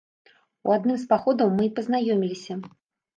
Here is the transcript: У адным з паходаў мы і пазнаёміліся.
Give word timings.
У 0.69 0.71
адным 0.77 0.95
з 1.01 1.05
паходаў 1.11 1.51
мы 1.57 1.67
і 1.67 1.69
пазнаёміліся. 1.77 2.57